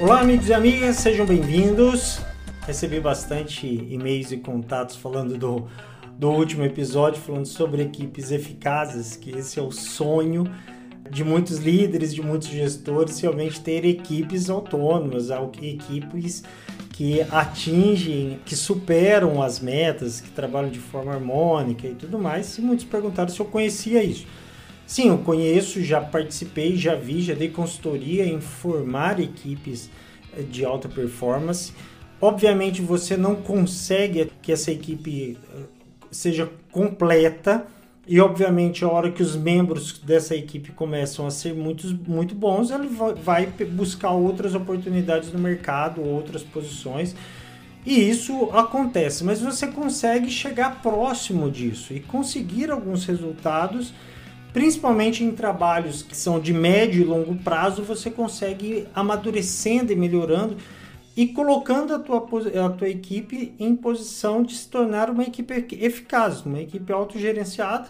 [0.00, 2.20] Olá, amigos e amigas, sejam bem-vindos.
[2.64, 5.66] Recebi bastante e-mails e contatos falando do,
[6.16, 10.44] do último episódio, falando sobre equipes eficazes, que esse é o sonho
[11.10, 15.30] de muitos líderes, de muitos gestores, realmente ter equipes autônomas,
[15.60, 16.44] equipes
[16.92, 22.56] que atingem, que superam as metas, que trabalham de forma harmônica e tudo mais.
[22.56, 24.28] E muitos perguntaram se eu conhecia isso.
[24.88, 29.90] Sim, eu conheço, já participei, já vi, já dei consultoria em formar equipes
[30.34, 31.74] eh, de alta performance.
[32.18, 35.58] Obviamente você não consegue que essa equipe eh,
[36.10, 37.66] seja completa
[38.06, 42.70] e obviamente a hora que os membros dessa equipe começam a ser muito, muito bons,
[42.70, 42.88] ele
[43.22, 47.14] vai buscar outras oportunidades no mercado, outras posições.
[47.84, 53.92] E isso acontece, mas você consegue chegar próximo disso e conseguir alguns resultados
[54.58, 60.56] principalmente em trabalhos que são de médio e longo prazo, você consegue amadurecendo e melhorando
[61.16, 62.26] e colocando a tua,
[62.66, 67.86] a tua equipe em posição de se tornar uma equipe eficaz, uma equipe autogerenciada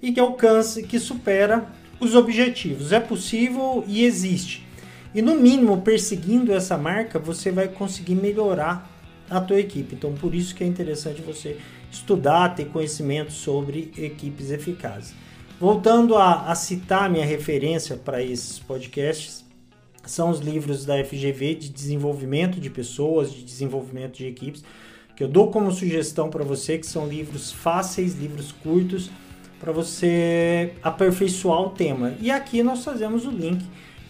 [0.00, 1.66] e que alcance, que supera
[1.98, 2.92] os objetivos.
[2.92, 4.64] É possível e existe.
[5.12, 8.88] E no mínimo, perseguindo essa marca, você vai conseguir melhorar
[9.28, 9.96] a tua equipe.
[9.96, 11.58] Então, por isso que é interessante você
[11.90, 15.20] estudar, ter conhecimento sobre equipes eficazes.
[15.62, 19.44] Voltando a, a citar minha referência para esses podcasts,
[20.04, 24.64] são os livros da FGV de desenvolvimento de pessoas, de desenvolvimento de equipes,
[25.14, 29.08] que eu dou como sugestão para você, que são livros fáceis, livros curtos,
[29.60, 32.16] para você aperfeiçoar o tema.
[32.20, 33.64] E aqui nós fazemos o link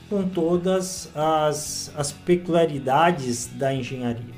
[0.08, 4.34] com todas as, as peculiaridades da engenharia.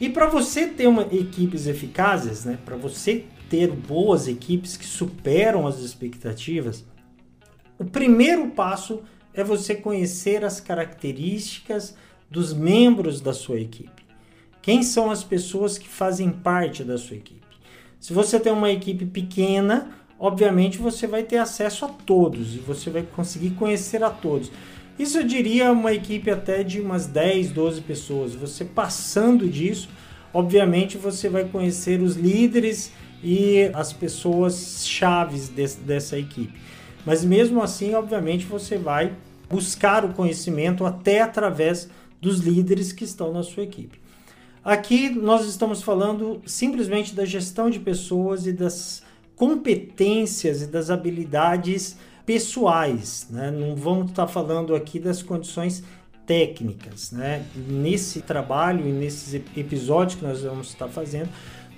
[0.00, 5.66] E para você ter uma equipes eficazes, né, para você ter boas equipes que superam
[5.66, 6.84] as expectativas,
[7.78, 9.02] o primeiro passo
[9.34, 11.94] é você conhecer as características
[12.30, 14.04] dos membros da sua equipe.
[14.62, 17.46] Quem são as pessoas que fazem parte da sua equipe?
[18.00, 22.90] Se você tem uma equipe pequena, obviamente você vai ter acesso a todos e você
[22.90, 24.50] vai conseguir conhecer a todos.
[24.98, 28.34] Isso eu diria uma equipe até de umas 10, 12 pessoas.
[28.34, 29.88] Você passando disso,
[30.32, 36.58] obviamente você vai conhecer os líderes e as pessoas chaves desse, dessa equipe.
[37.04, 39.12] Mas mesmo assim, obviamente, você vai
[39.48, 41.88] buscar o conhecimento até através
[42.20, 44.00] dos líderes que estão na sua equipe.
[44.64, 49.02] Aqui nós estamos falando simplesmente da gestão de pessoas e das
[49.36, 53.52] competências e das habilidades pessoais, né?
[53.52, 55.84] Não vamos estar falando aqui das condições
[56.26, 57.46] técnicas, né?
[57.54, 61.28] Nesse trabalho e nesses episódios que nós vamos estar fazendo,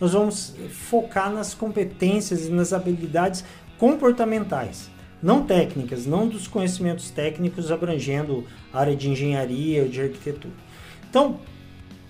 [0.00, 3.44] nós vamos focar nas competências e nas habilidades
[3.78, 4.90] comportamentais,
[5.22, 10.54] não técnicas, não dos conhecimentos técnicos abrangendo a área de engenharia ou de arquitetura.
[11.08, 11.40] Então,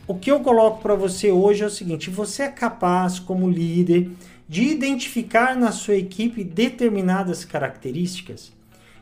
[0.06, 4.10] o que eu coloco para você hoje é o seguinte: você é capaz, como líder,
[4.49, 8.53] de identificar na sua equipe determinadas características,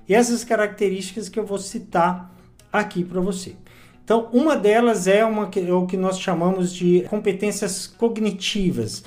[0.08, 2.32] e essas características que eu vou citar
[2.72, 3.54] aqui para você.
[4.06, 9.02] Então, uma delas é, uma, é o que nós chamamos de competências cognitivas.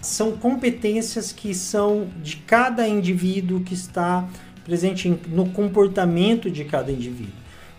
[0.00, 4.24] São competências que são de cada indivíduo que está
[4.64, 7.34] presente no comportamento de cada indivíduo.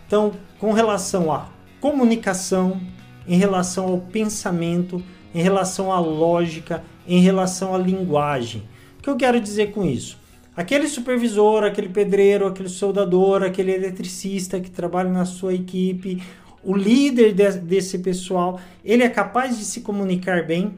[0.06, 1.48] Então, com relação à
[1.80, 2.82] comunicação,
[3.26, 5.02] em relação ao pensamento,
[5.34, 8.62] em relação à lógica, em relação à linguagem.
[9.00, 10.20] O que eu quero dizer com isso?
[10.54, 16.22] Aquele supervisor, aquele pedreiro, aquele soldador, aquele eletricista que trabalha na sua equipe,
[16.68, 20.76] o líder de, desse pessoal, ele é capaz de se comunicar bem,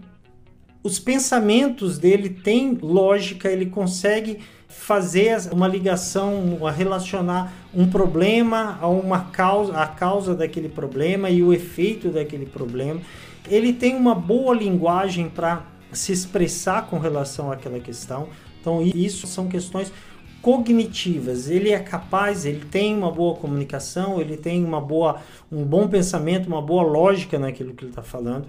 [0.83, 9.31] os pensamentos dele têm lógica, ele consegue fazer uma ligação, relacionar um problema a uma
[9.31, 13.01] causa, a causa daquele problema e o efeito daquele problema.
[13.49, 18.27] Ele tem uma boa linguagem para se expressar com relação àquela questão.
[18.61, 19.91] Então, isso são questões
[20.41, 21.49] cognitivas.
[21.49, 25.21] Ele é capaz, ele tem uma boa comunicação, ele tem uma boa,
[25.51, 28.47] um bom pensamento, uma boa lógica naquilo que ele está falando.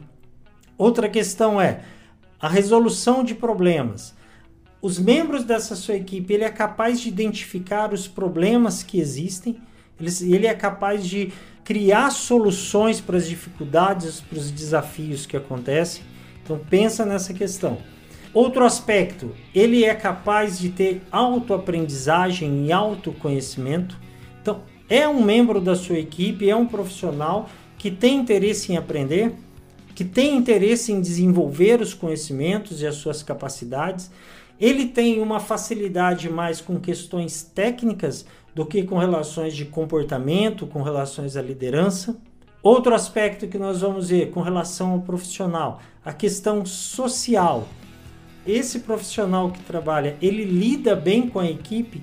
[0.77, 1.83] Outra questão é
[2.41, 4.15] a resolução de problemas.
[4.81, 9.61] Os membros dessa sua equipe, ele é capaz de identificar os problemas que existem,
[10.23, 11.31] ele, é capaz de
[11.63, 16.03] criar soluções para as dificuldades, para os desafios que acontecem.
[16.43, 17.77] Então pensa nessa questão.
[18.33, 23.99] Outro aspecto, ele é capaz de ter autoaprendizagem e autoconhecimento.
[24.41, 29.33] Então, é um membro da sua equipe, é um profissional que tem interesse em aprender,
[29.97, 34.11] que tem interesse em desenvolver os conhecimentos e as suas capacidades.
[34.61, 38.25] Ele tem uma facilidade mais com questões técnicas
[38.55, 42.17] do que com relações de comportamento, com relações à liderança.
[42.63, 47.67] Outro aspecto que nós vamos ver com relação ao profissional, a questão social.
[48.51, 52.03] Esse profissional que trabalha, ele lida bem com a equipe,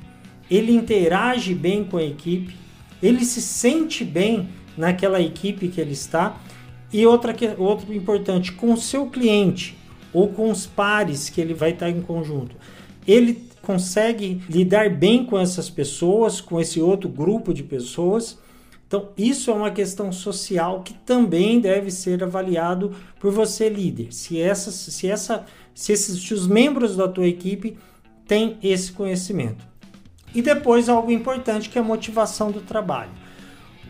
[0.50, 2.56] ele interage bem com a equipe,
[3.04, 4.48] ele se sente bem
[4.78, 6.38] naquela equipe que ele está.
[6.94, 9.78] E outra que outro importante, com o seu cliente
[10.14, 12.56] ou com os pares que ele vai estar em conjunto.
[13.06, 18.40] Ele consegue lidar bem com essas pessoas, com esse outro grupo de pessoas.
[18.88, 24.14] Então, isso é uma questão social que também deve ser avaliado por você, líder.
[24.14, 25.46] Se, essa, se, essa,
[25.76, 27.78] se, esses, se os membros da tua equipe
[28.26, 29.66] têm esse conhecimento.
[30.34, 33.12] E depois, algo importante que é a motivação do trabalho.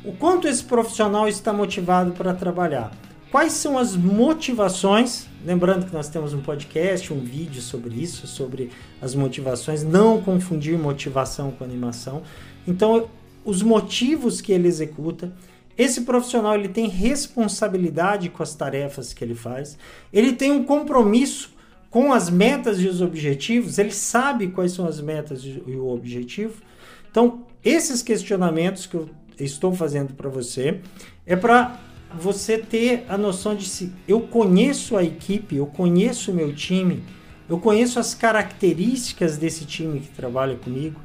[0.03, 2.91] O quanto esse profissional está motivado para trabalhar?
[3.29, 5.27] Quais são as motivações?
[5.45, 8.71] Lembrando que nós temos um podcast, um vídeo sobre isso, sobre
[9.01, 12.23] as motivações, não confundir motivação com animação.
[12.65, 13.09] Então,
[13.47, 15.31] os motivos que ele executa,
[15.77, 19.77] esse profissional ele tem responsabilidade com as tarefas que ele faz,
[20.11, 21.51] ele tem um compromisso
[21.89, 26.61] com as metas e os objetivos, ele sabe quais são as metas e o objetivo.
[27.09, 29.09] Então, esses questionamentos que eu
[29.39, 30.81] estou fazendo para você
[31.25, 31.79] é para
[32.19, 37.01] você ter a noção de se eu conheço a equipe, eu conheço o meu time,
[37.47, 40.99] eu conheço as características desse time que trabalha comigo.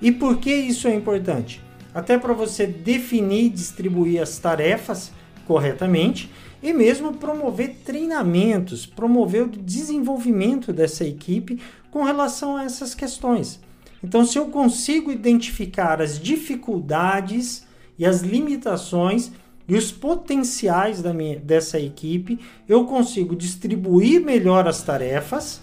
[0.00, 1.60] E por que isso é importante?
[1.98, 5.10] Até para você definir e distribuir as tarefas
[5.48, 6.30] corretamente
[6.62, 11.60] e mesmo promover treinamentos, promover o desenvolvimento dessa equipe
[11.90, 13.58] com relação a essas questões.
[14.00, 17.66] Então, se eu consigo identificar as dificuldades
[17.98, 19.32] e as limitações
[19.66, 25.60] e os potenciais da minha, dessa equipe, eu consigo distribuir melhor as tarefas,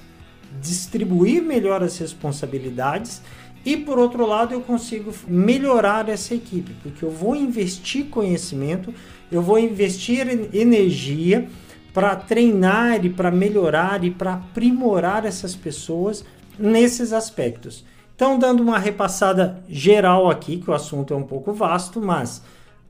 [0.62, 3.22] distribuir melhor as responsabilidades
[3.66, 8.94] e por outro lado eu consigo melhorar essa equipe, porque eu vou investir conhecimento,
[9.32, 11.50] eu vou investir energia
[11.94, 16.24] para treinar e para melhorar e para aprimorar essas pessoas
[16.60, 17.84] nesses aspectos.
[18.16, 22.42] Então, dando uma repassada geral aqui, que o assunto é um pouco vasto, mas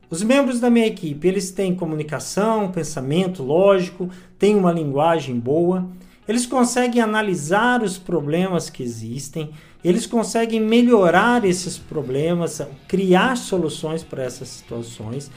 [0.08, 4.08] os membros da minha equipe, eles têm comunicação, pensamento lógico,
[4.38, 5.88] têm uma linguagem boa,
[6.28, 9.50] eles conseguem analisar os problemas que existem,
[9.86, 15.30] eles conseguem melhorar esses problemas, criar soluções para essas situações.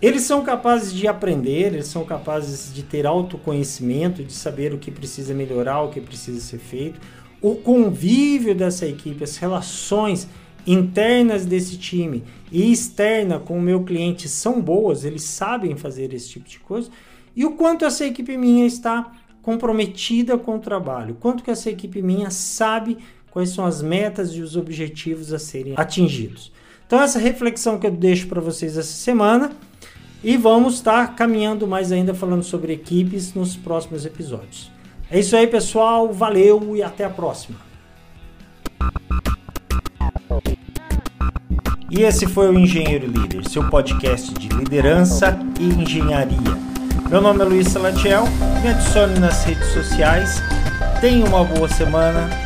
[0.00, 4.90] Eles são capazes de aprender, eles são capazes de ter autoconhecimento, de saber o que
[4.90, 6.98] precisa melhorar, o que precisa ser feito.
[7.42, 10.26] O convívio dessa equipe, as relações
[10.66, 16.30] internas desse time e externa com o meu cliente são boas, eles sabem fazer esse
[16.30, 16.90] tipo de coisa,
[17.36, 19.12] e o quanto essa equipe minha está
[19.42, 22.98] comprometida com o trabalho, quanto que essa equipe minha sabe
[23.36, 26.50] quais são as metas e os objetivos a serem atingidos.
[26.86, 29.52] Então essa reflexão que eu deixo para vocês essa semana
[30.24, 34.72] e vamos estar caminhando mais ainda falando sobre equipes nos próximos episódios.
[35.10, 36.10] É isso aí, pessoal.
[36.14, 37.58] Valeu e até a próxima.
[41.90, 46.56] E esse foi o Engenheiro Líder, seu podcast de liderança e engenharia.
[47.10, 48.24] Meu nome é Luiz Salatiel,
[48.62, 50.40] me adicione nas redes sociais.
[51.02, 52.45] Tenha uma boa semana,